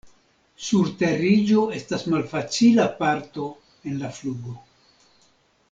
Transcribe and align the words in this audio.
Surteriĝo 0.67 1.65
estas 1.79 2.07
malfacila 2.13 2.87
parto 3.03 3.47
en 3.91 4.03
la 4.05 4.11
flugo. 4.17 4.57